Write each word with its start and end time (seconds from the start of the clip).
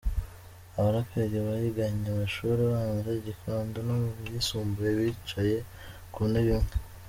Aba 0.75 0.83
baraperi 0.89 1.37
biganye 1.63 2.07
amashuri 2.11 2.59
abanza 2.63 3.09
i 3.19 3.21
Gikondo, 3.27 3.77
no 3.87 3.95
mu 4.01 4.09
yisumbuye 4.31 4.89
bicaye 4.99 5.57
ku 6.13 6.21
ntebe 6.31 6.51
imwe. 6.59 6.73